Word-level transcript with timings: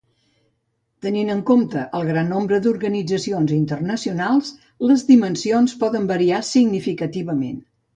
Tenint 1.05 1.29
en 1.33 1.43
compte 1.49 1.83
el 1.99 2.07
gran 2.13 2.33
nombre 2.35 2.59
d'organitzacions 2.65 3.55
internacionals, 3.59 4.53
les 4.89 5.09
dimensions 5.15 5.81
poden 5.87 6.13
variar 6.19 6.47
significativament. 6.55 7.67